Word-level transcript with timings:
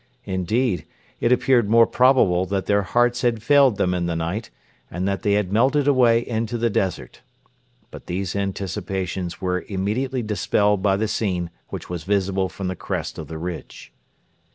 Indeed, 0.25 0.87
it 1.19 1.31
appeared 1.31 1.69
more 1.69 1.85
probable 1.85 2.47
that 2.47 2.65
their 2.65 2.81
hearts 2.81 3.21
had 3.21 3.43
failed 3.43 3.77
them 3.77 3.93
in 3.93 4.07
the 4.07 4.15
night, 4.15 4.49
and 4.89 5.07
that 5.07 5.21
they 5.21 5.33
had 5.33 5.53
melted 5.53 5.87
away 5.87 6.21
into 6.25 6.57
the 6.57 6.71
desert. 6.71 7.21
But 7.91 8.07
these 8.07 8.35
anticipations 8.35 9.39
were 9.41 9.63
immediately 9.69 10.23
dispelled 10.23 10.81
by 10.81 10.97
the 10.97 11.07
scene 11.07 11.51
which 11.69 11.87
was 11.87 12.03
visible 12.03 12.49
from 12.49 12.67
the 12.67 12.75
crest 12.75 13.19
of 13.19 13.27
the 13.27 13.37
ridge. 13.37 13.91